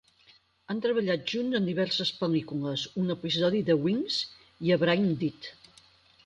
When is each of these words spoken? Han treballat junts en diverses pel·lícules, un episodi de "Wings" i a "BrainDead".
Han 0.73 0.79
treballat 0.85 1.27
junts 1.33 1.57
en 1.59 1.67
diverses 1.69 2.11
pel·lícules, 2.21 2.87
un 3.03 3.15
episodi 3.17 3.61
de 3.69 3.77
"Wings" 3.85 4.19
i 4.71 4.75
a 4.75 4.81
"BrainDead". 4.87 5.53